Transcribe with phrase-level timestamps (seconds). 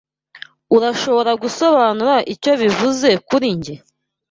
[0.75, 3.75] Urashobora gusobanura icyo bivuze kuri njye?